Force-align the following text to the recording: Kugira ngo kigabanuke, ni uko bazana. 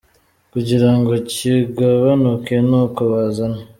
Kugira 0.51 0.89
ngo 0.97 1.13
kigabanuke, 1.31 2.55
ni 2.69 2.75
uko 2.83 3.01
bazana. 3.11 3.59